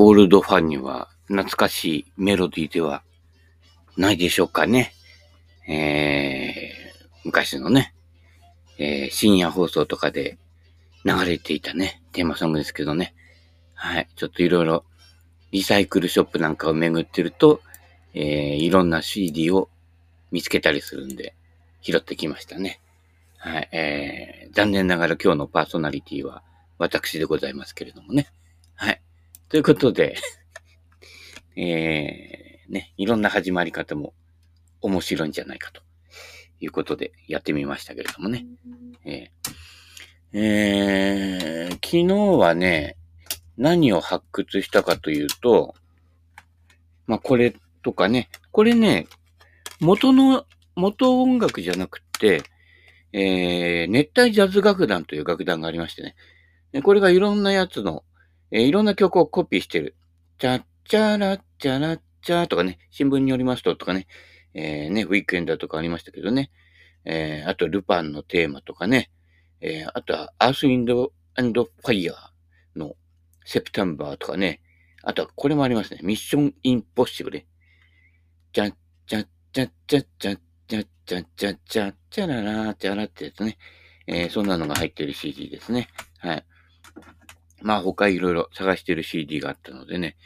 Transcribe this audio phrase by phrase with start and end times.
[0.00, 3.02] オールドファンには懐かしいメロディーでは
[3.96, 4.94] ないでしょうかね。
[5.66, 7.92] えー、昔のね、
[8.78, 10.38] えー、深夜放送とかで
[11.04, 13.12] 流れていたね、テーマソングですけどね。
[13.74, 14.08] はい。
[14.14, 14.84] ちょっといろいろ
[15.50, 17.60] リサイクルショップなんかを巡ってると、
[18.14, 19.68] えー、いろんな CD を
[20.30, 21.34] 見つけたりするんで、
[21.80, 22.80] 拾ってきましたね。
[23.36, 23.68] はい。
[23.72, 26.44] えー、残念ながら今日のパーソナリティは
[26.78, 28.28] 私でございますけれどもね。
[28.76, 29.02] はい。
[29.48, 30.16] ということで
[31.56, 34.12] えー、ね、いろんな始まり方も
[34.80, 35.82] 面白いんじゃないかと
[36.60, 38.46] いうことでやってみましたけれどもね。
[39.04, 42.96] えー、えー、昨日はね、
[43.56, 45.74] 何を発掘したかというと、
[47.06, 49.06] まあ、これとかね、これね、
[49.80, 50.46] 元の、
[50.76, 52.42] 元音楽じゃなくて、
[53.12, 56.14] えー、熱帯ジャズ楽団という楽団がありましてね。
[56.82, 58.04] これがいろんなやつの、
[58.50, 59.96] えー、いろんな曲をコピーしてる。
[60.38, 64.06] チャッチャラッチャラッチャーとかね、新聞によりますととかね、
[64.54, 66.50] えー、ね、ウィークエンダーとかありましたけどね。
[67.04, 69.10] えー、あと、ルパンのテーマとかね。
[69.60, 72.96] えー、あとは、アース・インド・アンド・ファイヤーの
[73.44, 74.60] セプテンバーとかね。
[75.02, 76.00] あとは、これもありますね。
[76.02, 77.46] ミッションインポッシブル。
[78.52, 78.74] じゃん、
[79.06, 83.58] じゃん、じゃん、じゃん、じゃん、じゃん、じゃん、じゃん、じゃん、じゃららー、じゃらってやつね。
[84.06, 85.88] えー、そんなのが入ってる CD ですね。
[86.18, 86.44] はい。
[87.62, 90.16] まあ、他いろいろ探してる CD があったのでね。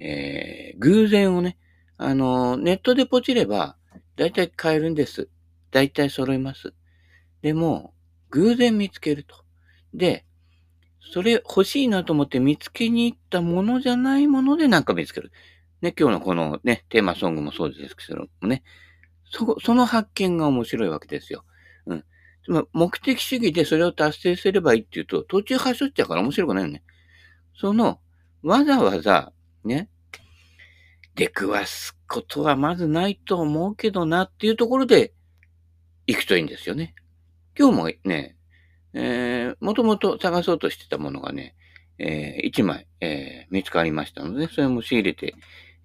[0.00, 1.58] えー、偶然をね、
[1.96, 3.76] あの、ネットでポチれば、
[4.16, 5.28] だいたい買えるんです。
[5.70, 6.72] だいたい揃います。
[7.42, 7.94] でも、
[8.30, 9.36] 偶然見つけると。
[9.94, 10.24] で、
[11.12, 15.32] それ欲しいなと思って見つけに行ったものじゃないものでなんか見つける。
[15.80, 18.62] ね、今日のこのね、テーマソングもそうですけどもね、
[19.24, 21.44] そ、その発見が面白いわけですよ。
[22.72, 26.82] 目的主義でそれを達成すればいいっていうと、途中走っちゃうから面白くないよね。
[27.54, 28.00] その、
[28.42, 29.32] わざわざ、
[29.64, 29.90] ね、
[31.14, 35.12] 出くわすことはまずないと思うけどなっていうところで
[36.06, 36.94] 行くといいんですよね。
[37.58, 38.36] 今日もね、
[38.94, 41.54] えー、もともと探そうとしてたものがね、
[41.98, 45.34] えー、一枚、えー、見つかりましたので、それも仕入れて、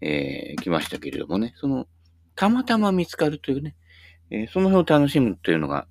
[0.01, 1.87] えー、きましたけれどもね、その、
[2.35, 3.75] たまたま見つかるというね、
[4.29, 5.87] えー、その辺を楽しむというのが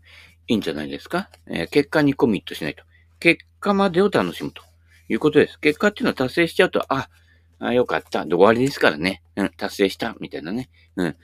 [0.48, 1.30] いいんじゃないですか？
[1.46, 2.84] えー、結果にコミットしないと。
[3.20, 4.62] 結果までを楽しむと
[5.08, 5.58] いうことです。
[5.60, 7.08] 結果っていうのは達成しちゃうと、あ、
[7.58, 8.24] あよかった。
[8.24, 9.22] で終わりですからね。
[9.36, 10.16] うん、達成した。
[10.20, 10.68] みたいなね。
[10.96, 11.16] うん。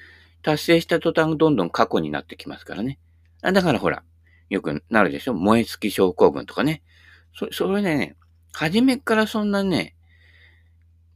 [0.43, 2.99] 達成した途端どんどん過去になってきますからね。
[3.43, 4.05] だからほら、
[4.49, 5.35] よくなるでしょ？
[5.35, 6.83] 燃え尽き症候群とかね。
[7.35, 8.17] そ、それね、
[8.53, 9.97] 初めからそんなね、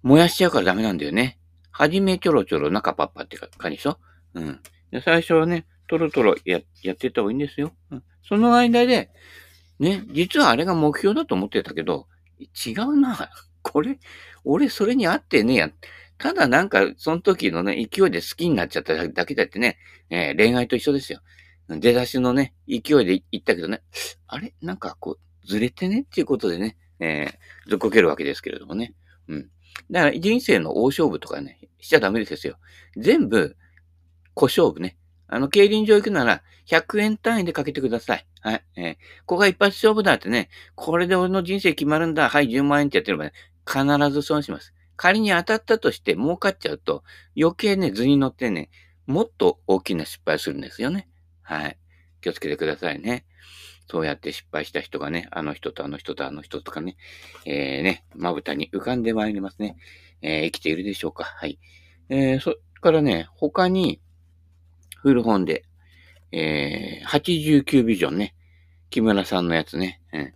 [0.03, 1.39] 燃やしちゃうからダメなんだよね。
[1.71, 3.99] はじめちょろちょろ中パッパって感じでしょ？
[4.35, 4.61] うん。
[4.91, 7.75] で最初はね、トロトロや、やってた方がいいんですよ。
[8.27, 9.11] その間で、
[9.79, 12.07] ね、実はあれが目標だと思ってたけど、
[12.41, 13.31] 違うな。
[13.61, 13.99] これ、
[14.43, 15.71] 俺それに合ってねえや。
[16.17, 19.77] ただなんか、その時のね、勢いで好きになっちゃっただけだってね、
[20.09, 21.21] えー、恋愛と一緒ですよ。
[21.69, 23.83] 出だしのね、勢いで言ったけどね、
[24.29, 24.55] あれ？
[24.63, 28.95] なんかこう、ずれてねっていうことでね、えー、ずっこけるわけですけれどもね。
[29.29, 29.51] うん。
[29.91, 32.57] だから人生の大勝負とかね、しちゃダメですよ。
[32.97, 33.59] 全部、
[34.33, 34.97] 小勝負ね。
[35.33, 38.27] あの、競輪場行くなら、100円単位でかけてください。
[38.41, 38.65] はい。
[38.77, 38.95] えー、
[39.25, 42.29] ここが一発勝負だってね、これで俺の人生決まるんだ。
[42.29, 43.33] はい、10万円ってやってればね、
[43.67, 44.75] 必ず損します。
[44.97, 47.03] 仮に当たったとして儲かっちゃうと、
[47.35, 48.69] 余計ね、図に乗ってね、
[49.07, 51.09] もっと大きな失敗するんですよね。
[51.41, 51.79] はい。
[52.21, 53.25] 気をつけてくださいね。
[53.91, 56.99] そうやって失敗した人がね、あの人とあの人とあの人とかね、
[57.47, 59.79] えー、ね、まぶたに浮かんでまいりますね。
[60.21, 61.25] えー、生きているでしょうか。
[61.25, 61.59] はい。
[62.11, 63.99] えー、そっからね、他に、
[65.03, 65.65] 古本で、
[66.31, 68.35] えー、89ビジョンね。
[68.89, 70.01] 木村さんのやつね。
[70.13, 70.33] うん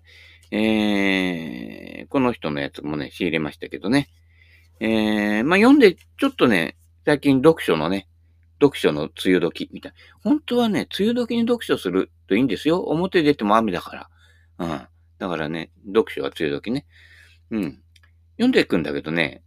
[0.50, 4.08] えー、この人のやつもね、仕入れましたけどね。
[4.80, 8.08] えー、まあ、読んで、ちょっとね、最近読書のね、
[8.60, 9.96] 読書の梅雨時みたいな。
[10.22, 12.80] 本当はね、梅雨時に読書するといいんですよ。
[12.80, 14.08] 表出ても雨だか
[14.58, 14.66] ら。
[14.66, 14.68] うん。
[15.18, 16.86] だからね、読書は梅雨時ね。
[17.50, 17.82] うん。
[18.32, 19.42] 読んでいくんだけどね、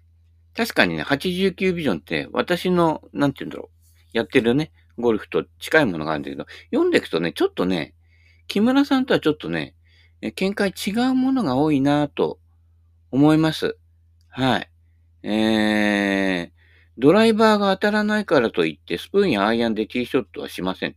[0.55, 3.79] 確かにね、89ビジョンって私の、なんて言うんだろう。
[4.13, 7.93] やってるね、ゴルフと近いものがあるんだけど、読んでいくとね、ちょっとね、
[8.47, 9.75] 木村さんとはちょっとね、
[10.35, 12.39] 見解違うものが多いなと
[13.11, 13.77] 思います。
[14.27, 14.69] はい。
[15.23, 16.59] えー、
[16.97, 20.95] ドライバーが当たらないからといって、スプーンやアイアンでティーショットはしません。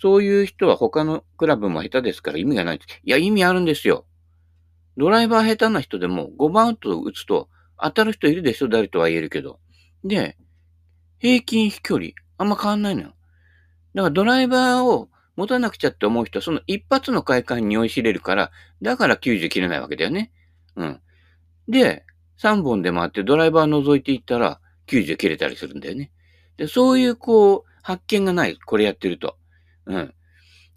[0.00, 2.76] そういう人は他のクラブも下手ですから意味がない。
[2.76, 4.06] いや、意味あるんですよ。
[4.96, 7.48] ドライバー下手な人でも5番ウッド打つと
[7.80, 9.60] 当たる人いるでしょ誰とは言えるけど。
[10.04, 10.36] で、
[11.18, 13.14] 平均飛距離、あんま変わんないのよ。
[13.94, 18.50] だからドライバーを持たなくちゃって思う人はその一発の快感に酔いしれるから、
[18.82, 20.32] だから90切れないわけだよね。
[20.76, 21.00] うん。
[21.68, 22.04] で、
[22.38, 26.10] 3本で回ってドライバー覗いていったら90切れたりするんだよね。
[26.56, 28.56] で、そういうこう、発見がない。
[28.56, 29.36] これやってると。
[29.86, 30.14] うん。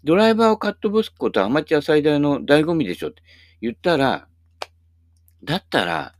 [0.02, 3.22] ドライバーをカットボスことはアマチュア最大の醍醐味でしょって
[3.60, 4.28] 言ったら、
[5.42, 6.14] だったら、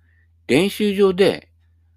[0.46, 1.50] 練習場で、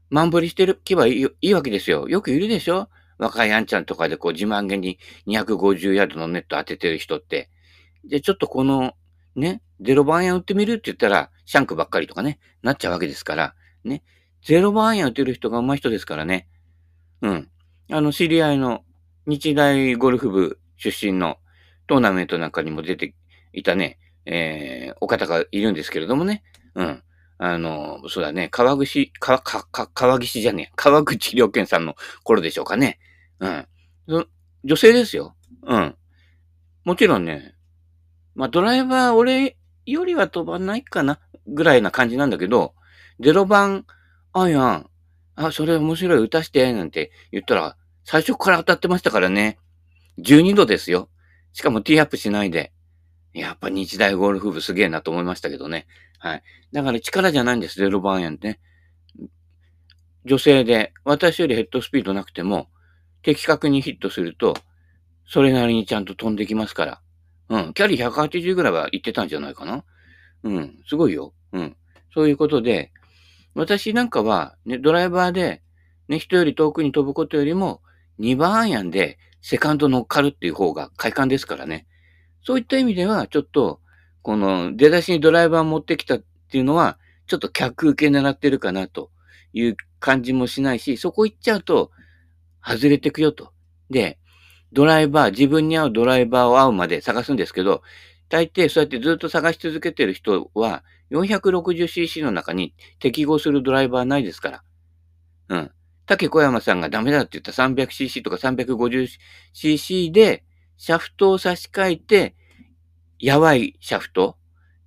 [0.10, 2.08] マンボリしてる気はいいいいわけですよ。
[2.08, 2.88] よくいるでしょ？
[3.18, 7.50] 若いあんちゃんとかでこう自慢げに250ヤードのネット当ててる人って。
[8.06, 8.94] で、ちょっとこの、
[9.36, 14.04] ね、ゼロ番アイアン打ってみるって言ったら、シャンクばっかりとかね、なっちゃうわけですから、ね。
[14.44, 16.48] ゼロ番アイアン打てる人が上手い人ですからね。
[17.22, 17.50] うん。
[17.92, 18.84] あの、知り合いの
[19.26, 21.38] 日大ゴルフ部出身の
[21.88, 23.14] トーナメントなんかにも出て
[23.54, 26.44] いたね、えー、お方がいるんですけれどもね。
[26.76, 27.04] うん。
[27.40, 33.00] あの、そうだね、川口、川、か、か、川岸じゃねえ、川口良健さんの頃でしょうかね。
[33.40, 33.68] うん。
[34.64, 35.36] 女性ですよ。
[35.64, 35.96] うん。
[36.84, 37.56] もちろんね、
[38.36, 42.74] まあ、ドライバー俺よりは飛ばないかなぐらいな感じなんだけど、
[43.20, 43.86] 0番
[44.34, 44.90] アイアン、
[45.36, 49.60] あ、それ面白い、打たして、なんて言ったら、最初から当たってましたからね。
[50.20, 51.10] 12度ですよ。
[51.54, 52.72] しかもティーアップしないで。
[53.34, 55.88] やっぱ日大ゴルフ部すげえなと思いましたけどね。
[56.20, 56.44] はい。
[56.72, 58.60] だから力じゃないんです、0番アイアンってね。
[60.26, 62.68] 女性で、私よりヘッドスピードなくても、
[63.22, 64.56] 的確にヒットすると、
[65.26, 67.02] それなりにちゃんと飛んできますから。
[67.50, 67.74] うん。
[67.74, 69.84] キャリー180ぐらいは行ってたんじゃないかな。
[70.44, 70.80] うん。
[70.88, 71.34] すごいよ。
[71.54, 71.78] うん。
[72.14, 72.92] そういうことで、
[73.54, 75.62] 私なんかは、ね、ドライバーで、
[76.08, 77.82] ね、人より遠くに飛ぶことよりも、
[78.20, 81.88] 2番アイアンでセカンド乗っかるっていう方が快感ですからね。
[82.48, 83.82] そういった意味では、ちょっと、
[84.22, 89.12] この出だしにドライバー持ってきたっていうのは、ちょっと客受け狙ってるかなと
[89.52, 91.92] いう感じもしないし、そこ行っちゃうと、
[92.66, 93.52] 外れてくよと。
[93.90, 94.18] で、
[94.72, 97.82] ドライバー、自分に合うドライバーを合うまで探すんですけど、
[98.30, 104.64] 大抵そうやってずっと探し続けてる人は、460cc の中に適合するドライバーないですから。
[105.50, 105.72] うん。
[106.06, 110.46] 竹小山さんがダメだって言った 300cc とか 350cc で、
[110.78, 112.36] シャフトを差し替えて、
[113.20, 114.38] やばいシャフト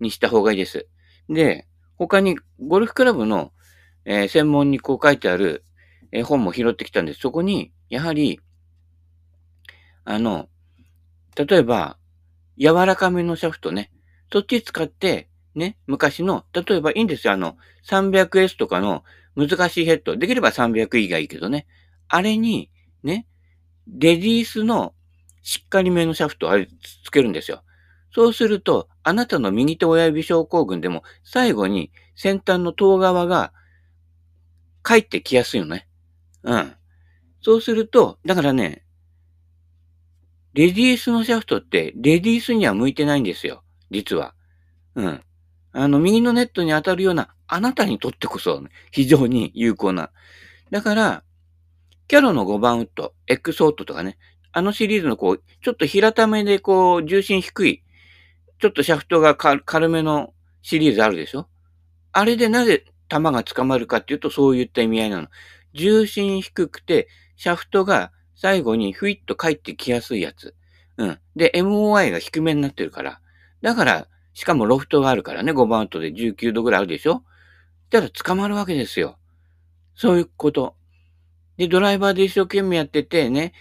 [0.00, 0.86] にした方がいいです。
[1.28, 1.66] で、
[1.96, 3.52] 他にゴルフクラブの、
[4.04, 5.64] えー、専門にこう書いてある、
[6.12, 7.20] えー、本も拾ってきたんです。
[7.20, 8.40] そこに、やはり、
[10.04, 10.48] あの、
[11.36, 11.98] 例えば、
[12.58, 13.90] 柔らかめのシャフトね。
[14.32, 17.32] そっち使って、ね、昔の、例えばいいんですよ。
[17.32, 17.56] あの、
[17.86, 19.04] 300S とかの
[19.36, 20.16] 難しいヘッド。
[20.16, 21.66] できれば300以外いいけどね。
[22.08, 22.70] あれに、
[23.02, 23.26] ね、
[23.86, 24.94] レディースの
[25.42, 26.68] しっかりめのシャフトをあれ
[27.04, 27.62] つけるんですよ。
[28.12, 33.52] そうすると、あなたの右手親指症候群でも、最後に先端の遠側が
[34.84, 35.88] 帰ってきやすいよね。
[36.42, 36.74] うん。
[37.42, 38.84] そうすると、だからね、
[40.52, 43.62] レディースのシャフトって、レディースには向いてないんですよ。
[43.90, 44.34] 実は。
[44.96, 45.22] うん。
[45.72, 50.10] あの、右のネットに当たるような、あなたにとってこそ、非常に有効な。
[50.70, 51.22] だから、
[52.08, 54.18] キャロの5番ウッド、エクソートとかね、
[54.52, 57.84] あのシリーズのこう、ちょっと平ためでこう、重心低い、
[58.60, 61.48] ちょっとシャフトが軽めのシリーズあるでしょ？
[62.12, 65.28] あれでなぜ球が捕まるかっていうと、そういった意味合いなの。
[65.72, 70.54] 重心低くて、シャフトが最後にふいっと帰ってきやすいやつ。
[70.96, 71.18] うん。
[71.36, 73.20] で、MOI が低めになってるから。
[73.62, 77.22] だから、しかもロフトがあるからね、5番アウトで19度ぐらいあるでしょ？
[77.90, 79.18] だから捕まるわけですよ。
[79.94, 80.76] そういうこと。
[81.56, 83.52] で、ドライバーで一生懸命やっててね、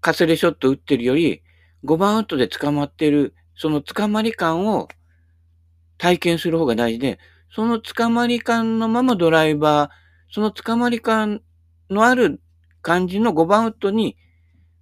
[0.00, 1.42] カスレショット打ってるより、
[1.84, 4.88] 5番アウトで捕まってる、その捕まり感を
[5.96, 9.90] 体験する方が大事で、その捕まり感のままドライバー、
[10.34, 11.42] その捕まり感
[11.88, 12.40] のある
[12.80, 14.16] 感じの5番ウッドに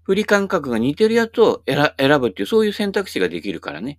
[0.05, 3.99] 振り感覚が似てるやつを選ぶっていう、そういう選択肢ができるからね。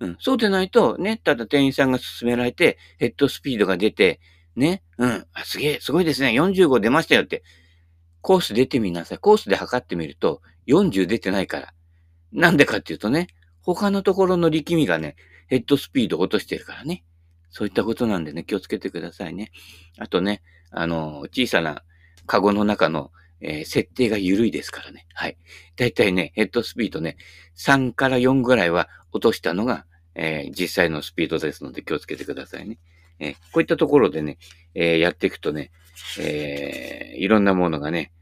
[0.00, 0.16] うん。
[0.18, 4.18] そうでないと、ね、ただ店員さんが勧められて、ヘッドスピードが出て、
[4.56, 7.44] ね、うん、あ、すげえ、すごいですね、45出ましたよって、
[8.22, 9.18] コース出てみなさい。
[9.18, 11.74] コースで測ってみると、40出てないから。
[12.32, 13.28] なんでかっていうとね、
[13.74, 17.04] 他のところの力みがね、ヘッドスピード落としてるからね。
[17.50, 19.50] そういったことなんでね、気をつけてくださいね。
[19.98, 21.82] あとね、あの、小さな
[22.26, 23.10] カゴの中の、
[23.40, 25.06] えー、設定が緩いですからね。
[25.14, 25.36] はい。
[25.76, 27.16] だいたいね、ヘッドスピードね、
[27.56, 32.78] 3から4ぐらいは落としたのが、えー、実際のスピードですので気をつけてくださいね。
[33.18, 34.38] えー、こういったところでね、
[34.74, 35.72] えやっていくとね、
[36.18, 38.12] えいろんなものがね、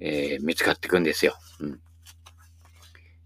[0.00, 1.36] え見つかっていくんですよ。
[1.60, 1.80] うん。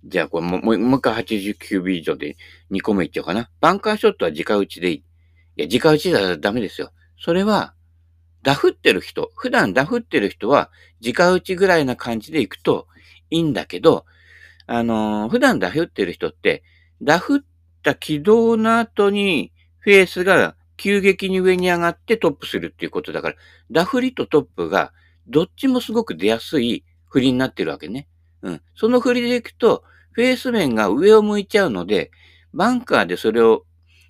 [0.05, 2.37] じゃあ、これもう、もう一回 89B 以上で
[2.71, 3.51] 2個目いっちゃおうかな。
[3.61, 5.05] バンカーショットは直打ちでいい。
[5.57, 6.93] いや、直打ちだらダメですよ。
[7.19, 7.75] それは、
[8.43, 10.71] ダフってる人、普段ダフってる人は、
[11.05, 12.87] 直打ちぐらいな感じで行くと
[13.31, 14.07] いいんだけど、
[14.67, 16.63] あのー、普段ダフってる人って、
[17.03, 17.41] ダフっ
[17.83, 23.35] た軌道の後にフェースが急激に上に上がってトップするっていうことだから、
[23.71, 24.93] ダフリとトップが
[25.27, 28.09] どっちもすごく出やすい振りになってるわけね。
[28.43, 28.63] うん。
[28.75, 32.11] その振りでいくと、フェース面が上を向いちゃうので、
[32.53, 33.65] バンカーでそれを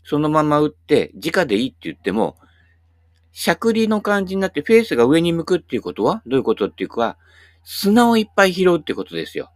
[0.05, 2.37] そのまま打って、直でいいって言っても、
[3.33, 7.17] しゃくりの感じになってフェースが上に向くっていうことはどういうことっていうか、
[7.65, 9.53] 砂をいっぱい拾うってことですよ。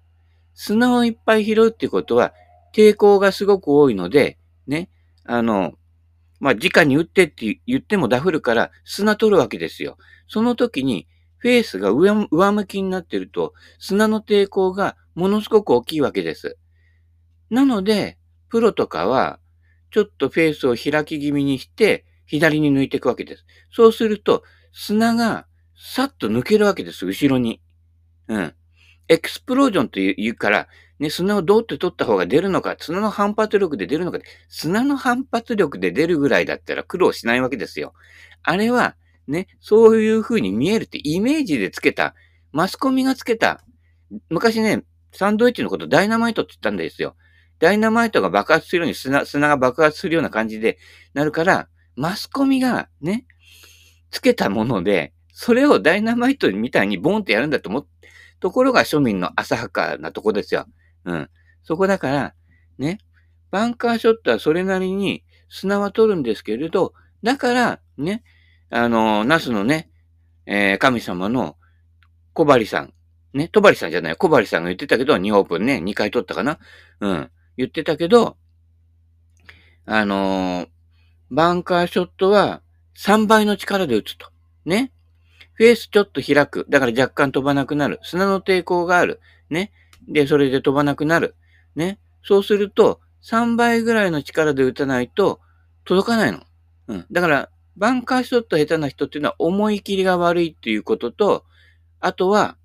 [0.55, 2.33] 砂をいっぱい拾うってことは、
[2.73, 4.91] 抵抗がすごく多いので、ね、
[5.25, 5.75] あの、
[6.41, 9.97] まあ、直に打ってって言ってもダフるから砂取るわけですよ。
[10.29, 11.07] その時に、
[11.45, 16.57] フェースが上上向きになってると、砂の抵抗がものすごく大きいわけです。
[17.51, 18.17] なので、
[18.49, 19.41] プロとかは、
[19.91, 23.45] ちょっとフェースを開き気味にして、左に抜いていくわけです。
[23.71, 25.47] そうすると、砂が
[25.77, 27.61] さっと抜けるわけです、後ろに。
[28.29, 28.55] うん。
[29.09, 37.93] エクスプロージョンというから、ね、砂をどうって取った方が出るのか、砂の反発力で出るのか、砂の反発力で出るぐらいだったら苦労しないわけですよ。
[38.43, 38.97] あれは、
[39.27, 42.15] ね、そういう風に見えるってイメージでつけた、
[42.53, 43.65] マスコミがつけた、
[44.31, 47.17] 昔ね、サンドイッチのことダイナマイトって言ったんですよ。
[47.59, 50.79] ダイナマイトが爆発するように砂、砂が爆発するような感じで
[51.15, 53.27] なるから、マスコミがね、
[54.11, 57.87] つけたもので、それをダイナマイトみたいにボンってやるんだと思っ、
[58.41, 60.67] ところが庶民の浅はかなとこですよ。
[61.05, 61.31] うん。
[61.63, 62.35] そこだから、
[62.79, 62.99] ね、
[63.51, 68.23] バンカーショットはそれなりに砂は取るんですけれど、だから、ね、
[68.77, 69.89] あの、ナスのね、
[70.47, 71.57] えー、神様の
[72.33, 72.93] 小針さん、
[73.33, 76.59] ね、戸張さんじゃない、小針さんが言ってたけど、2オープンね、2回取ったかな
[76.99, 77.31] うん。
[77.57, 78.37] 言ってたけど、
[79.87, 80.69] あのー、
[81.31, 82.63] バンカーショットは
[82.99, 84.27] 3倍の力で打つと。
[84.65, 84.91] ね。
[85.53, 86.67] フェースちょっと開く。
[86.69, 88.01] だから若干飛ばなくなる。
[88.03, 89.21] 砂の抵抗がある。
[89.51, 89.71] ね。
[90.09, 91.37] で、それで飛ばなくなる。
[91.77, 92.01] ね。
[92.25, 95.39] そうすると、3倍ぐらいの力で打たないと
[95.85, 96.41] 届かないの。
[96.89, 97.07] うん。
[97.13, 101.45] だから、バンカーショット下手な人っていうのは思い切りが悪いっていうことと、
[102.01, 102.57] あとは、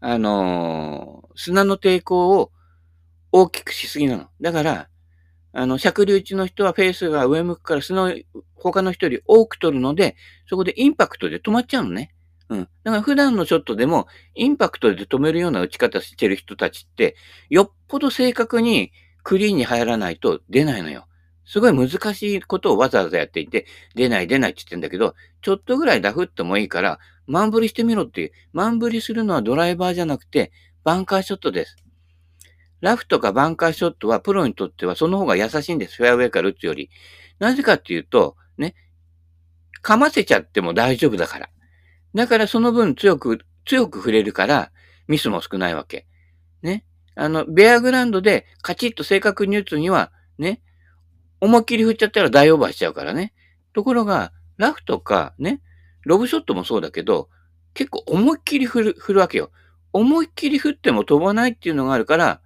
[0.00, 2.50] あのー、砂の抵抗を
[3.32, 4.28] 大きくしすぎなの。
[4.40, 4.88] だから、
[5.52, 8.14] あの、尺流打の人はフェースが上向くからその
[8.54, 10.16] 他の人より多く取るので、
[10.48, 12.14] そこでインパクトで止まっちゃうのね。
[12.48, 12.68] うん。
[12.84, 17.16] だから普段のショットでも、インパクトで止めるような打ち方してる人たちって、
[17.48, 18.92] よっぽど正確に
[19.22, 21.06] クリーンに入らないと出ないのよ。
[21.50, 23.66] すごい難しいことをわざわざやっていて、
[23.96, 28.32] 出ない出ないって言ってんだけど、ちょっとぐらいダフってもいいから、マンブリしてみろっていう。
[28.52, 30.52] マンブリするのはドライバーじゃなくて、
[30.84, 31.76] バンカーショットです。
[32.80, 35.96] ラフとかバンカーショットはプロにとってはその方が優しいんです。
[35.96, 36.88] フェアウェイから打つより。
[37.40, 38.76] なぜかっていうと、ね、
[39.82, 41.48] かませちゃっても大丈夫だから。
[42.14, 44.70] だからその分強く、強く触れるから、
[45.08, 46.06] ミスも少ないわけ。
[46.62, 46.84] ね。
[47.16, 50.62] あの、ベアグラウンドでカチッと正確に打つには、ね、
[51.40, 53.32] 思いっきり振っちゃったら大オーバーしちゃうからね。
[53.72, 55.62] ところが、ラフとか、ね、
[56.04, 57.28] ロブショットもそうだけど、
[57.74, 59.50] 結構思いっきり振る、振るわけよ。
[59.92, 62.40] 思いっきり振っても飛ばないっていうのがあるから、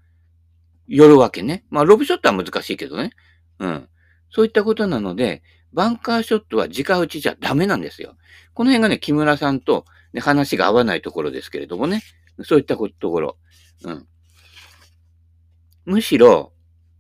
[0.86, 1.64] 寄るわけね。
[1.70, 3.10] まあ、ロブショットは難しいけどね。
[3.58, 3.88] うん。
[4.30, 8.16] そういったことなので、バンカーショットは直打ちじゃダメなんですよ。
[8.52, 12.02] この辺がね、木村さんと、ね、話が合わないところですけれどもね。
[12.44, 13.36] そういったところ。
[13.82, 14.06] うん。
[15.84, 16.52] むしろ、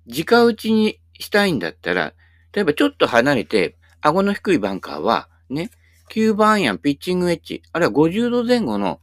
[0.06, 2.12] 直打ちにしたいんだったら、
[2.52, 5.70] 例えばちょっと離れて、顎の低いバンカーは、ね、
[6.10, 9.00] 9番アイアン、ピッチングエッジ、あるいは50度前後の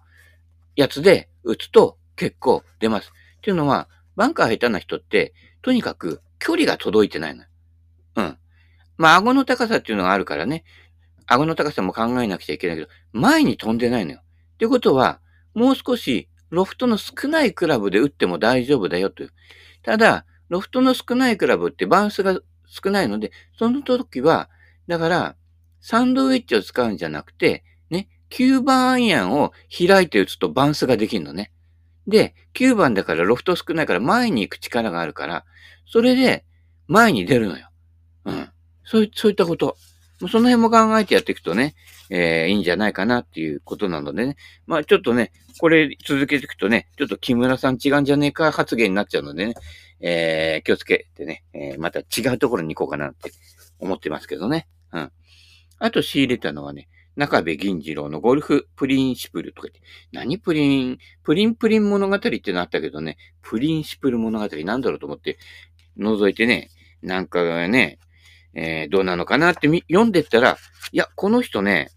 [0.75, 3.11] やつで打つと結構出ます。
[3.37, 7.43] っていうのは、バンカー下手な人って、とにかく距離が届いてないの。
[8.15, 8.37] うん。
[8.97, 10.63] まあ、顎の高さっていうのがあるからね、
[11.25, 14.19] 顎の高さも考えなくちゃいけないけど、前に飛んでないのよ。
[14.19, 15.19] ってことは、
[15.53, 19.33] もう少しロフトの少ないクラブで打っても大丈夫だよという。
[19.81, 24.49] ただ、ロフトの少ないクラブってバウンスが少ないので、その時は、
[24.85, 25.35] だから、
[25.79, 31.53] サンドウィッチを使うんじゃなくて、ね、9番アイアンを開いて打つとバウンスができるのね。
[32.05, 35.45] で、9番だからロフト少ないから前に行く力があるから、
[35.85, 36.43] それで
[36.85, 37.69] 前に出るのよ。
[38.25, 38.49] うん。
[38.83, 39.77] そういそういったこと。
[40.19, 41.75] その辺も考えてやっていくとね、
[42.09, 44.35] えー、いいんじゃないかなっていうことなのでね。
[44.67, 49.53] まあちょっとね、これ続けていくとね、ちょっと木村さん違うんじゃねえか発言になっちゃうのでね、
[50.01, 53.31] えー、気をつけてね、えー、また違うところに行こうかなって
[53.79, 54.67] 思ってますけどね。
[54.91, 55.11] うん。
[55.79, 59.81] あと仕入れたのはね、中部銀次郎のゴルフプリンシプルとか言って、
[60.11, 65.37] 何プリン、プリンプリン物語ってなったけどね、プリンシプル物語なんだろうと思って
[65.97, 66.69] 覗いてね、
[67.01, 67.99] なんかね、
[68.53, 70.57] えー、どうなのかなって読んでったら、
[70.91, 71.89] いや、この人ね、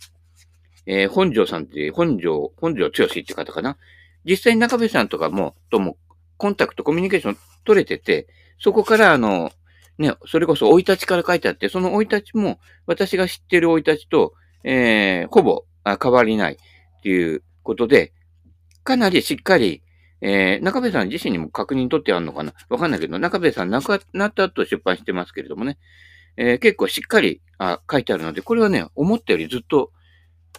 [0.87, 3.77] えー、本庄さんって、本庄、本庄剛って方かな。
[4.25, 5.97] 実際中部さんとかも、とも、
[6.37, 8.27] コンタクト、コミュニケーション取れてて、
[8.59, 9.51] そこからあの、
[9.99, 15.65] ね、それこそ生い立ちから書いてあって、その生い立ちも私が知ってる生い立ちと、えー、ほぼ
[16.03, 16.57] 変わりないっ
[17.03, 18.13] ていうことで、
[18.83, 19.83] かなりしっかり、
[20.21, 22.55] えー、中部さん自身にも確認取ってあるのかな？
[22.71, 25.79] わかんないけど、中部さん亡くなった後出版してますけれどもね、
[26.37, 29.93] えー、結構しっかりあ書いてあるので、これはね、思ったよりずっと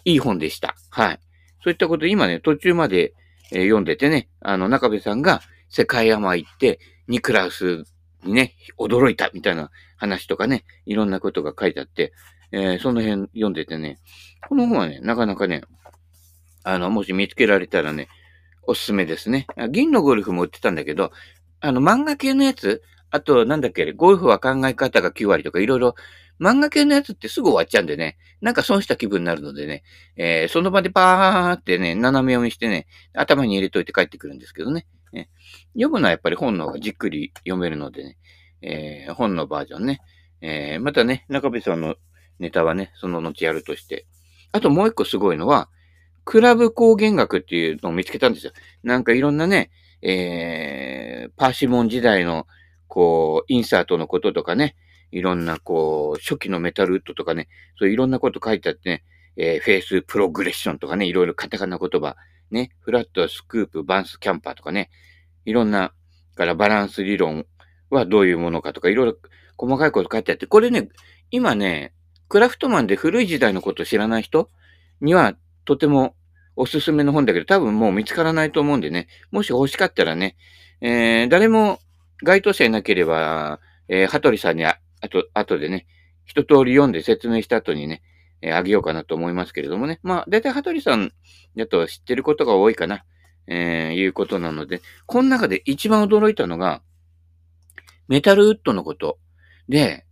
[0.04, 0.76] いい本でした。
[0.90, 1.20] はい。
[1.64, 3.12] そういったこと、今ね、途中まで、
[3.52, 7.84] えー、読んでてね、あの、中部さんが世界山行って、ニクラウス
[8.24, 12.12] にね、驚いたみたいな話とかね、いろんなことが書いてあって、
[12.52, 13.98] えー、その辺読んでてね、
[14.48, 15.62] この本はね、なかなかね、
[16.64, 18.08] あの、もし見つけられたらね、
[18.66, 19.46] おすすめですね。
[19.70, 21.12] 銀のゴルフも売ってたんだけど、
[21.60, 22.82] あの、漫画系のやつ、
[23.16, 25.94] あと、なんだっけ、ゴルフは考え方が9割とかいろいろ、
[26.38, 29.82] 漫画系のやつってすぐ終わっちゃうんでね、なんか損した気分になるのでね、
[30.16, 34.86] えー、その場でパーってね、斜め読みしてね、頭に入れといて帰ってくるんですけどね。
[35.12, 35.30] ね
[35.72, 38.18] 読むのはやっぱり本の方がじっくり読めるのでね、
[38.60, 40.00] えー、本のバージョンね。
[40.42, 41.96] えー、またね、中部さんの
[42.38, 44.06] ネタはね、その後やるとして。
[44.52, 45.70] あともう一個すごいのは、
[46.26, 48.52] クラブ工芸学っていうのを見つけたんですよ。
[48.82, 49.70] なんかいろんなね、
[50.02, 52.46] えー、パーシモン時代の、
[52.96, 54.74] こう、インサートのこととかね、
[55.10, 57.46] いろんな、こう、初期のメタルウッドとかね、
[57.78, 59.04] そういろんなこと書いてあってね、
[59.36, 62.16] えー、フェイスプログレッションとかね、いろいろカタカナ言葉、
[62.50, 64.88] ね、フラット、スクープ、バンス、キャンパーとかね、
[65.44, 65.92] いろんな、
[66.36, 67.44] からバランス理論
[67.90, 69.18] はどういうものかとか、いろいろ
[69.58, 70.88] 細かいこと書いてあって、これね、
[71.30, 71.92] 今ね、
[72.30, 74.48] クラフトマンで古い時代のこと知らない人
[75.02, 76.16] にはとても
[76.56, 80.38] おすすめの本だけど、多分もう見つからないと思うんでね、もし欲しかったらね、
[80.80, 81.80] えー、誰も
[82.22, 85.86] 該当者いなければ、えー、羽鳥さんにあ、あと、後でね、
[86.24, 88.02] 一通り読んで説明した後にね、
[88.42, 90.00] えー、あげようかなと思いますけれどもね。
[90.02, 91.12] まあ、だいたい羽鳥さん
[91.56, 93.04] だと知ってることが多いかな、
[93.46, 96.82] えー、いうことなので、この中で一番驚いたのが、
[98.08, 99.18] メタルウッドのこと。
[99.68, 100.06] で、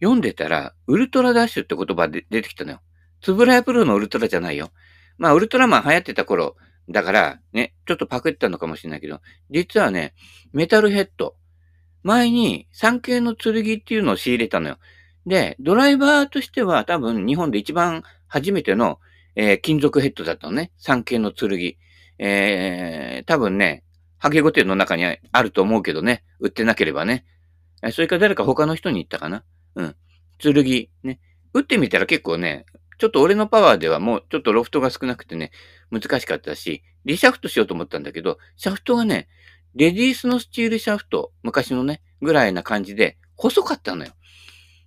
[0.00, 2.80] 読んでたら、ウルトラダッシュって言葉で出てきたのよ。
[3.20, 4.70] つぶらやプロのウルトラじゃないよ。
[5.16, 6.56] まあ、ウルトラマン流行ってた頃、
[6.88, 9.20] だから、ね、ちょっとパクったのかもしれないけど、
[9.50, 10.14] 実はね、
[10.52, 11.36] メタルヘッド。
[12.02, 14.78] 前に三系の剣っていうのを仕入れたのよ。
[15.26, 19.00] で、ドライバーとしては多分日本で一番初めての、
[19.36, 20.70] えー、金属ヘッドだったのね。
[20.76, 21.76] 三系の剣。
[22.18, 23.84] えー、多分ね、
[24.18, 26.24] ハゲゴテの中にあると思うけどね。
[26.40, 27.24] 売ってなければね。
[27.92, 29.44] それから誰か他の人に言ったかな。
[29.74, 29.96] うん。
[30.38, 30.88] 剣。
[31.02, 31.20] ね。
[31.52, 32.66] 打ってみたら結構ね、
[32.98, 35.50] ちょっと俺のパワーではもうちょっとロフトが少なくてね、
[35.98, 39.28] 難しかったし、リシャフトしようと思ったんだけど、シャフトがね、
[39.74, 44.12] レディースのスチールシャフト、昔のね、ぐらいな感じで、細かったのよ。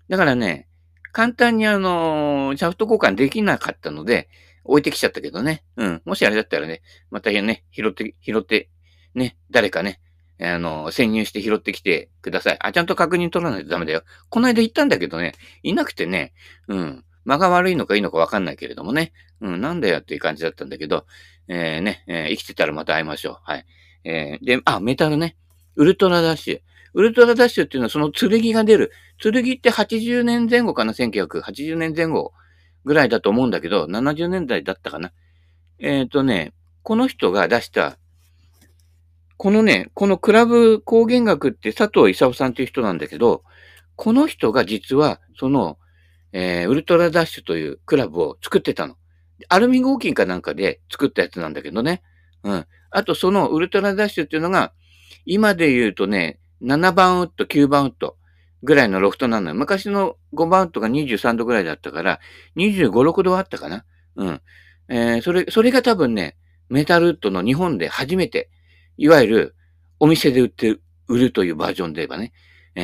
[0.09, 0.67] だからね、
[1.11, 4.29] 簡単にあのシャフト交換できなかったので、
[4.63, 5.63] 置いてきちゃったけどね。
[5.77, 6.01] うん。
[6.05, 8.69] もしあれだったらね、またね、拾って、拾って、
[9.15, 9.99] ね、誰かね、
[10.39, 12.57] あの、潜入して拾ってきてください。
[12.59, 14.03] あ、ちゃんと確認取らないとダメだよ。
[14.29, 16.33] この間行ったんだけどね、いなくてね、
[16.67, 17.03] うん。
[17.27, 19.11] 間が悪いのかいいのかわかんないけれどもね。
[19.41, 21.05] うん、なんだよっていう感じだったんだけど、
[21.49, 23.37] えー、ね、えー、生きてたらまた会いましょう。
[23.43, 23.65] はい。
[24.05, 25.35] えー、で、あ、メタルね。
[25.75, 26.61] ウルトラダッシュ。
[26.93, 28.93] ウルトラダッシュっていうのはその剣が出る。
[29.17, 32.31] 剣って80年前後かな ?1980 年前後
[32.85, 35.11] ぐらいだと思うんだけど、70年代だったかな？
[35.79, 37.97] えっ、ー、とね、この人が出した、
[39.35, 43.43] このね、このクラブ工芸学って佐藤勲さんっていう人なんだけど、
[43.97, 45.77] この人が実は、その、
[46.39, 48.95] えー、ウルトラダッシュというクラブを作ってたの。
[49.49, 52.03] アルミ合金かなんかで作ったやつなんだけどね。
[52.43, 52.67] うん。
[52.91, 54.71] あと、そのウルトラダッシュっていうのが、
[55.25, 58.17] 今で言うとね、7番ウッド、9番ウッド
[58.61, 59.55] ぐらいのロフトなのよ。
[59.55, 62.19] 昔の5番ウッドが23度ぐらいだったから、
[62.55, 63.83] 25、6度あったかな。
[64.15, 64.41] うん。
[64.89, 66.37] えー、それ、それが多分ね、
[66.69, 68.51] メタルウッドの日本で初めて、
[68.97, 69.55] いわゆる
[69.99, 72.31] お店で売って、売るというバージョンで言えばね、
[72.75, 72.81] え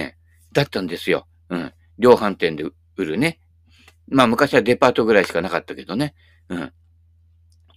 [0.51, 1.27] ー、だったんですよ。
[1.49, 1.71] うん。
[1.99, 2.63] 量販店で
[2.97, 3.39] 売るね。
[4.07, 6.13] まあ昔はデパートぐらいしかなかったけどね。
[6.49, 6.73] うん。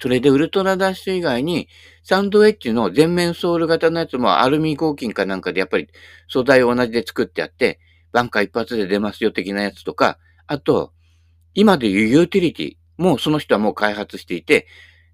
[0.01, 1.69] それでウルトラダッシュ以外に、
[2.03, 5.89] サンドウェッジの全面ソール型のやつもアルミ合金かなんかでやっぱり
[6.29, 7.81] 素材を同じで作ってあって、
[8.13, 10.93] バンカー一発で出ますよ的なやつとか、あと、
[11.55, 14.67] 今でいうユーティリティもその人はもう開発していて、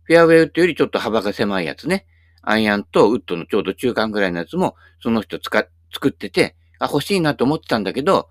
[0.04, 2.06] フェアウェイウッドよりちょっと幅が狭いやつね。
[2.42, 8.28] アイアンとウッドのちょうど中間ぐらいのやつもその人使、作ってて、あ、欲しいなと思ってたんだけど、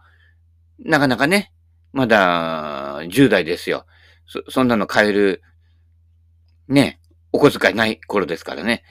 [0.80, 1.54] なかなかね、
[1.94, 3.86] まだ10代ですよ。
[4.26, 5.42] そ、そんなの買える、
[6.68, 7.00] ね、
[7.32, 8.84] お小遣いない頃ですからね。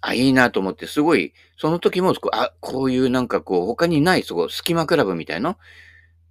[0.00, 5.58] あ、いいなと思って、すごい、その時も、あ、こういうなんかこう、他にない、すごい、隙間クラブみたいな。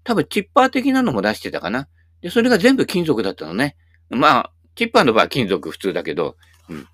[0.03, 1.87] 多分、チッパー的なのも出してたかな。
[2.21, 3.75] で、それが全部金属だったのね。
[4.09, 6.35] まあ、チッパーの場合は金属普通だけど、
[6.69, 6.87] うん。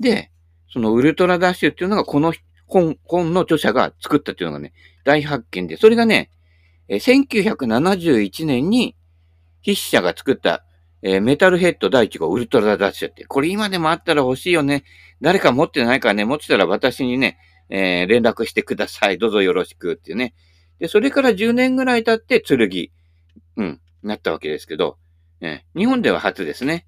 [0.00, 0.30] で、
[0.72, 2.32] そのウルトラダッシュっていうのがこの
[2.66, 4.72] 本、本の著者が作ったっていうのがね、
[5.04, 6.30] 大発見で、それがね、
[6.88, 8.96] え1971年に
[9.62, 10.64] 筆者が作った、
[11.02, 14.84] えー、メタルヘッド第1号ウルトラダッシュって、これ今でもあったら欲しいよね。
[15.20, 17.38] 誰か持ってないからね、持ってたら私にね、
[17.70, 19.18] えー、連絡してください。
[19.18, 20.34] どうぞよろしくっていうね。
[20.78, 22.90] で、それから10年ぐらい経って剣、
[23.56, 24.96] うん、なったわけですけど、
[25.40, 26.86] えー、日本では初ですね。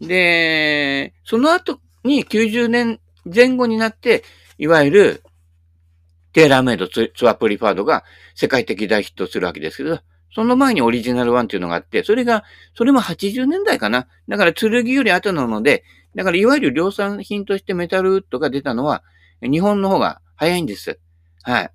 [0.00, 4.24] で、その後に90年前後になって、
[4.56, 5.22] いわゆる
[6.38, 8.04] テーラーメイドツアープリファードが
[8.36, 9.98] 世界的大ヒットするわけですけど、
[10.32, 12.44] その前にオリジナルワンっていうのがあって、それが、
[12.76, 14.06] それも80年代かな。
[14.28, 15.82] だから剣より後なので、
[16.14, 19.02] だからいわゆる量産品としてメタルウッドが出たのは、
[19.42, 21.00] 日本の方が早いんです。
[21.42, 21.70] はい。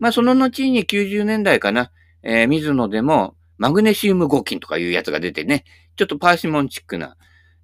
[0.00, 1.92] まあその後に90年代かな、
[2.24, 5.62] えー、水野でもマグネシウム合金とかいうやつが出てね、
[5.94, 7.16] ちょっとパーシモンチックな、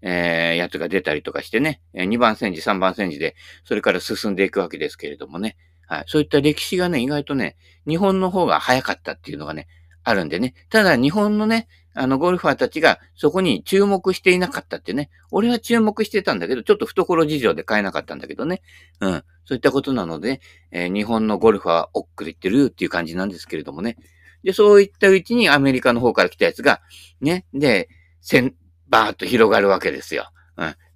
[0.03, 5.57] えー、やつが出たりとかしてね、2番戦時、3番戦時で、それから進んでいくわけですけれどもね。
[5.89, 6.05] はい。
[6.07, 9.67] そういった歴史がね、意外とね、日本の方が早かったっていうのがね、
[10.05, 10.55] あるんでね。
[10.69, 15.11] ただ、日本のね、あの、ゴルファーたちがそこに注目していなかったってね。
[15.31, 18.63] 俺は注目してたんだけど、ちょっと懐事情で買えなかったんだけどね。
[19.01, 19.25] うん。
[19.47, 23.97] そういったことなので、えー、日本のゴルファーはおっくりってるっていう感じなんですけれどもね。
[24.45, 26.81] で、そういったうちにアメリカの方から来たやつが、
[27.21, 27.89] ね、で、
[28.21, 28.55] せん、
[28.89, 30.31] バーっと広がるわけですよ。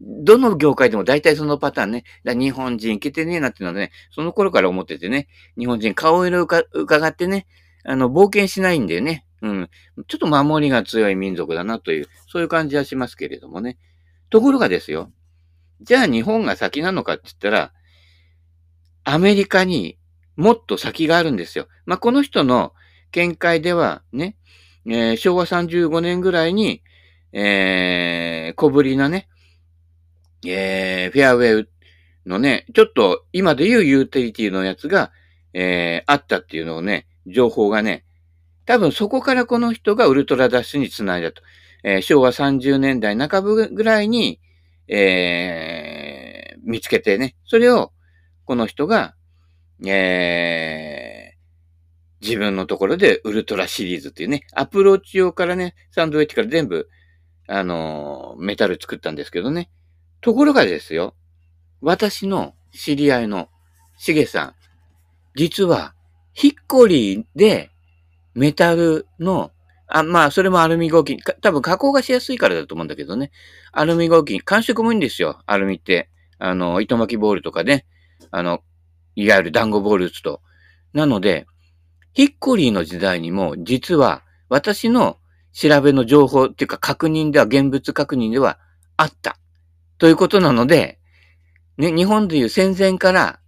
[0.01, 2.05] どの業界でも大体そのパターンね。
[2.25, 7.47] 日本人いけてねえなっていうのはね、その頃から思っててね、日本人顔色伺ってね、
[7.85, 9.27] あの、冒険しないんだよね。
[9.41, 9.71] うん。
[10.09, 13.79] ちょっと守りが強い民族だなという、そういう感じはしますけれどもね。
[14.31, 15.13] ところがですよ。
[15.81, 17.73] じゃあ日本が先なのかって言ったら、
[19.05, 19.99] アメリカに
[20.37, 21.69] もっと先があるんですよ。
[21.87, 22.73] まあ、この人の
[23.11, 24.37] 見解ではね、
[24.87, 26.83] えー、昭和35年ぐらいに、
[27.33, 29.29] えー、小ぶりなね、
[30.47, 31.69] えー、フェアウェイ
[32.27, 35.13] のね、ちょっと今で言うユーティリティのやつが、
[35.55, 38.05] えー、あったっていうのをね、情報がね、
[38.65, 41.43] 多分そこからこの人がウルトラダッシュにつないだと。
[41.85, 44.41] えー、昭和30年代半ばぐらいに、
[44.89, 47.93] えー、見つけてね、それを
[48.45, 49.15] この人が、
[49.85, 56.89] えー、自分のところでウルトラシリーズっていうね、アプローチ用からね、サンドウェッジから全部、
[57.49, 59.69] あのー、メタル作ったんですけどね。
[60.23, 61.15] ところがですよ、
[61.83, 63.49] 私の知り合いの
[63.99, 64.55] しげさん、
[65.35, 65.95] 実は、
[66.33, 67.71] ヒッコリーで
[68.35, 69.51] メタルの、
[69.89, 71.19] あ、まあ、それもアルミ合金。
[71.43, 73.31] 多分加工がしやすいからだと思うんだけどね。
[73.73, 74.41] アルミ合金。
[74.41, 75.43] 感触もいいんですよ。
[75.47, 76.09] アルミって。
[76.39, 77.85] あの、糸巻きボールとかね。
[78.31, 78.61] あの、
[79.15, 80.41] いわゆる団子ボール打つと。
[80.95, 81.47] なので、
[82.15, 85.19] ヒッコリーの時代にも、実は、私の
[85.53, 88.59] 調べの情報っていうか確認では、現物確認では
[88.97, 89.37] あった。
[90.03, 90.99] ということなので、
[91.79, 93.39] ね、日本でいう戦前から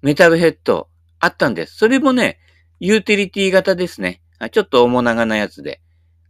[0.00, 1.76] メタルヘッドあったんです。
[1.76, 2.38] それもね、
[2.78, 4.22] ユーティリティ型ですね。
[4.50, 5.82] ちょっと重長なやつで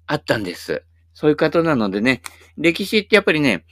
[0.09, 0.83] あったんです。
[1.15, 2.21] そういう方なのでね、
[2.57, 3.65] 歴史ってやっぱりね、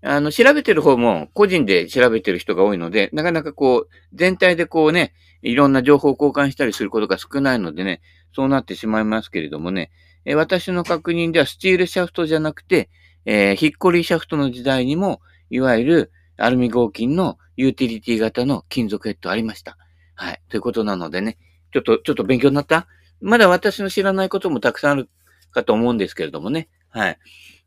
[0.00, 5.12] あの、調べてる方も個人で調べてる人が多いので、なかなかこう、全体でこうね、
[5.42, 8.00] いろんな情報を交換したりすることが少ないのでね、
[8.34, 9.90] そうなってしまいますけれどもね、
[10.24, 12.88] え私の確認ではスチールシャフトじゃなくて、
[13.26, 15.20] えー、ヒッコリーシャフトの時代にも、
[15.52, 19.76] いわゆるアルミ合金のユーティリティ型の金属ヘッドありました。
[20.14, 20.40] はい。
[20.48, 21.36] ということなのでね、
[21.72, 22.86] ちょっと、ちょっと勉強になった？
[23.20, 25.10] まだ私の知らないこともたくさんある
[25.50, 26.68] かと思うんですけれどもね。
[26.88, 27.18] はい。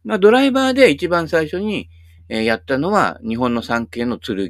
[0.04, 1.90] まあ、ドライバーで一番最初に、
[2.28, 4.50] えー、やったのは日本の産経の剣。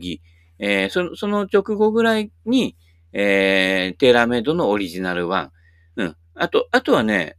[0.58, 2.78] えー、その、その直後ぐらいに、
[3.12, 5.52] えー、テーラーメイドのオリジナルワン。
[5.98, 6.16] うん。
[6.36, 7.36] あと、あとはね、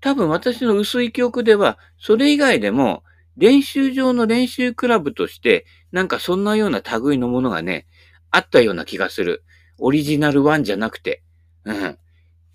[0.00, 3.02] 多分私の薄い記憶では、それ以外でも、
[3.40, 7.86] 練習場の練習クラブとして、なんかそんなような類のものがね、
[8.30, 9.44] あったような気がする。
[9.78, 11.22] オリジナルワンじゃなくて。
[11.64, 11.98] うん。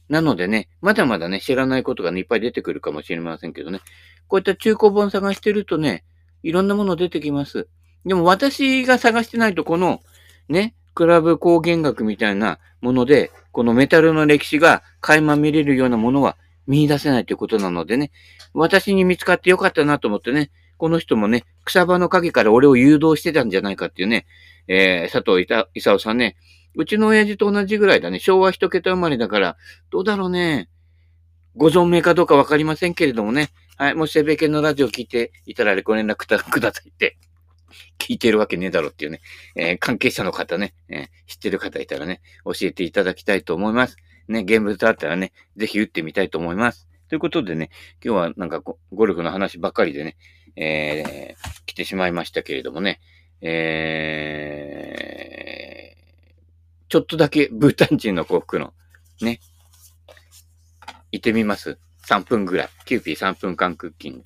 [0.10, 3.80] なのでね、まだまだね、知らないことがね、いっぱい出てくるかもしれませんけどね。
[4.28, 6.04] こういった中古本探してるとね、
[6.44, 7.68] いろんなもの出てきます。
[8.06, 10.02] でも私が探してないと、この、
[10.50, 18.12] ね、クラブ工芸学みたいなもので、このメタルの歴史が垣間見れるようなものは見出せないということなのでね、
[18.54, 24.26] 私に見つかってよかったなと思ってね、この人もね、草場の陰から俺を誘導してたんじゃないかっていうね、
[24.68, 26.36] えー、佐藤勲さんね、
[26.76, 28.20] うちの親父と同じぐらいだね。
[28.20, 29.58] 昭和一桁生まれだから、
[29.92, 30.70] どうだろうね。
[31.56, 33.50] ご存命かどうかわかりませんけれどもね。
[33.78, 33.96] はい。
[33.96, 36.28] もしセベケンのラジオ聞いていたらご連絡く
[36.60, 37.18] ださいって。
[37.98, 39.22] 聞いてるわけねえだろっていうね。
[39.56, 43.98] えー、関係者の方ね、えー、知ってる方いたらね、教えていただきたいと思います。
[44.28, 46.88] ね、現物あったらね、ぜひ打ってみたいと思います。
[47.08, 47.70] ということでね、
[48.04, 50.18] 今日はなんかゴルフの話ばっかりでね、
[50.56, 53.02] えー、来てしまいましたけれどもね、
[53.42, 58.74] えー、ちょっとだけブータン人の幸福の、
[59.22, 59.40] ね。
[61.12, 62.70] 行ってみます ?3 分ぐらい。
[62.86, 64.24] キューピー3分間クッキング。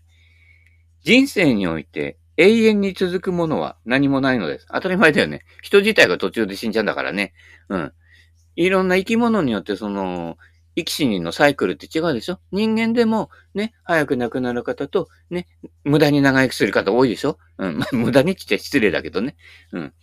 [1.03, 4.67] 人生において永遠に続くものは何もないのです。
[4.71, 5.43] 当たり前だよね。
[5.61, 7.33] 人自体が途中で死んじゃうんだからね。
[7.67, 7.93] うん。
[8.55, 10.37] いろんな生き物によってその、
[10.79, 12.39] 生き死にのサイクルって違うでしょ？
[12.51, 15.47] 人間でもね、早く亡くなる方とね、
[15.83, 17.37] 無駄に長生きする方多いでしょ？
[17.57, 17.77] うん。
[17.77, 19.35] まあ、無駄にって言って失礼だけどね。
[19.71, 19.93] うん。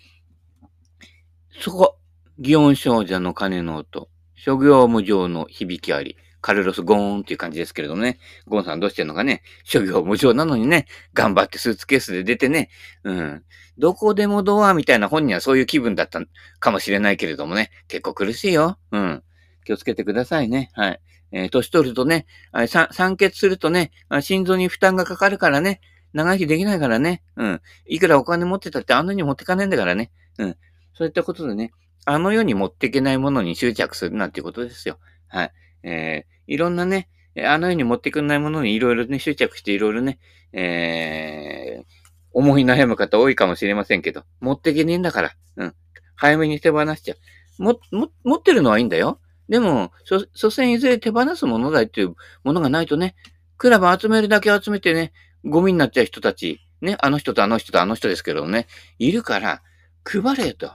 [1.60, 1.98] そこ。
[2.38, 4.10] 祇園少女の鐘の音。
[4.34, 6.16] 諸行無常の響きあり。
[6.42, 8.18] カルロス・ゴーンっていう感じですけれどもね。
[8.46, 9.42] ゴーンさんどうしてんのかね？
[9.64, 12.68] 諸行無常なのにね、頑張ってスーツケースで出てね、
[13.02, 13.42] うん。
[13.78, 16.20] どこでもドアみたいな本にはそういう気分だった
[16.60, 17.70] かもしれないけれどもね。
[17.88, 18.78] 結構苦しいよ。
[18.92, 19.22] うん。
[19.66, 20.70] 気をつけてくださいね。
[20.74, 21.00] はい。
[21.32, 22.26] えー、年取るとね、
[22.68, 25.80] 酸欠するとね、心臓に負担がかかるからね。
[26.12, 27.22] 長生きできないからね。
[27.36, 27.60] うん。
[27.84, 30.10] いくらお金持ってたってあんなに持ってかないんだからね。
[30.38, 30.56] うん。
[30.94, 31.72] そういったことでね、
[32.06, 34.98] あの世に持っていけないものに執着するなんていうことですよ。
[35.26, 35.52] はい。
[35.82, 37.08] えー、いろんなね、
[37.44, 40.20] あの世に持ってくんないものにいろいろね、執着していろいろね、
[40.52, 41.84] えー、
[42.32, 45.74] 思い悩む方多いかもしれませんけど、持っていけねえんだから、うん。
[46.14, 47.14] 早めに手放しちゃ
[47.58, 47.62] う。
[47.62, 49.20] も、も、持ってるのはいいんだよ。
[49.48, 53.14] でも、そ、所詮いずれ手放すものだっていうものがないとね、
[53.58, 55.12] クラブ集めるだけ集めてね、
[55.44, 58.66] ゴミになっちゃう人たち、ね、あの人とあの人とあの人ですけどね、
[58.98, 59.62] いるから、
[60.04, 60.72] 配れと。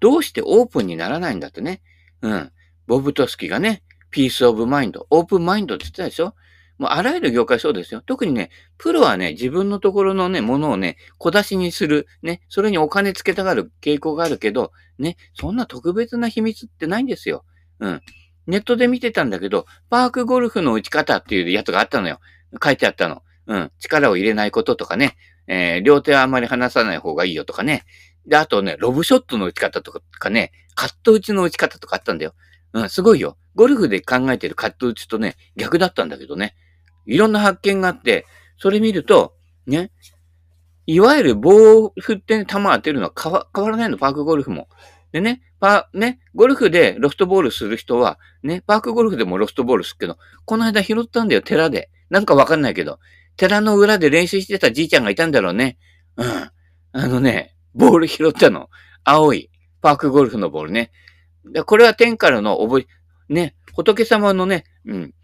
[0.00, 1.80] どうしてオープンにならないんだってね。
[2.22, 2.52] うん。
[2.86, 6.34] ボブトスキがね、 peace of mind、open mind って言ってたでしょ
[6.78, 8.02] もうあらゆる業界そうですよ。
[8.04, 17.44] 特にね、プロはね、自分のところのね、ものをね、小出しにする、ね、それにお金つけたがる傾向があるけど、ね、そんな特別な秘密ってないんですよ。
[17.82, 18.00] うん。
[18.46, 22.20] ネットで見てたんだけど、パークゴルフの打ち方っていうやつがあったのよ。
[22.62, 23.22] 書いてあったの。
[23.46, 23.72] うん。
[23.80, 25.16] 力を入れないこととかね。
[25.48, 27.84] えー、両手はあまり離さない方がいいよとかね。
[28.26, 32.34] で、あとね、ロブショットの打ち方とかね、カット打ちの打ち方とかあったんだよ。
[32.72, 33.36] うん、すごいよ。
[33.56, 36.54] ゴルフで考えてるカット打ちとね、逆だったんだけどね。
[37.06, 38.26] いろんな発見があって、
[38.58, 39.34] それ見ると、
[39.66, 39.90] ね、
[40.86, 44.68] いわゆる棒を振ってね、球当てるのは変わ変わらないの、パークゴルフも。
[45.12, 51.90] でね、パーね、ゴルフでロフトボールする人は、ね、パークゴルフでもロフトボールするけど、この間拾ったんだよ、寺で。
[52.10, 52.98] なんかわかんないけど。
[53.36, 55.78] 寺の裏で練習してたじいちゃんがいたんだろうね。
[56.16, 56.26] うん。
[56.92, 58.68] あのね、ボール拾ったの。
[59.04, 59.50] 青い。
[59.80, 60.90] パークゴルフのボールね。
[61.66, 62.80] これは天からのおぼ、
[63.28, 65.14] ね、仏様のね、うん、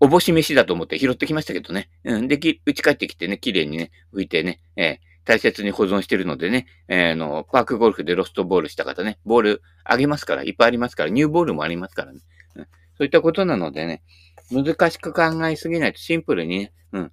[0.00, 1.90] おぼし飯だと思って拾ってきましたけどね。
[2.04, 2.28] うん。
[2.28, 12.20] で、き、打ち帰ってきてね、綺麗にね、拭いてね、え、大切に保存してるのでね、えー、の、パークゴルフでロストボールした方ね、ボールあげますから、いっぱいありますから、ニューボールもありますからね。
[12.56, 12.68] うん、そ
[13.00, 14.02] ういったことなのでね、
[14.50, 17.12] 難しく考えすぎないとシンプルにね、うん。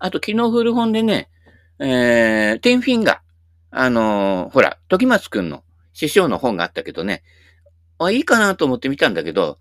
[0.00, 1.30] あと、昨日古本でね、
[1.78, 3.18] えー、テンフィンガー。
[3.70, 7.22] あのー、ほら、時松くんの師匠の本があったけどね、
[7.98, 9.58] あ、いいかなと思って見たんだけど、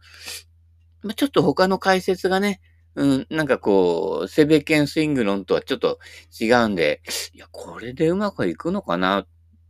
[1.02, 2.60] まちょっと他の解説がね、
[2.96, 6.00] うん、なんかこう、セベケンスイングロンとはちょっと
[6.40, 7.02] 違うんで、
[7.34, 9.28] いや、これでうまくいくのかなっ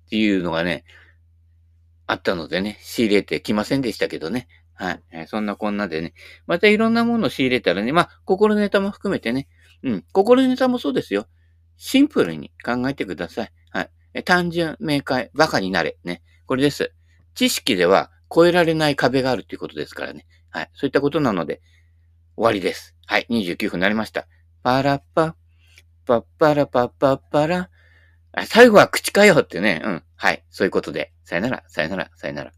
[0.10, 0.84] ていうのがね、
[2.08, 4.48] あったのでね、仕入れてきませんでしたけどね。
[4.74, 5.28] はい。
[5.28, 6.14] そんなこんなでね。
[6.48, 9.48] またいろんなものを仕入れたらね、まあ、心ネタも含めてね。
[9.84, 10.06] うん。
[10.12, 11.28] 心ネタもそうですよ。
[11.78, 13.54] シンプルに考えてください。
[13.70, 14.24] はい。
[14.24, 15.98] 単純、明快、馬鹿になれ。
[16.04, 16.24] ね。
[16.48, 16.94] これです。
[17.36, 20.26] 知識では超えられない壁があるということですからね。
[20.50, 20.70] はい。
[20.74, 21.62] そういったことなので、
[22.41, 22.95] 終わりです。
[23.06, 23.27] はい。
[23.30, 24.25] 29分になりました。
[24.63, 25.36] パラッパ、
[26.08, 27.69] パッパラパッパッパラ。
[28.47, 29.80] 最後は口かよってね。
[29.86, 30.04] うん。
[30.15, 30.43] はい。
[30.49, 31.13] そういうことで。
[31.23, 32.51] さよなら、さよなら、さよなら。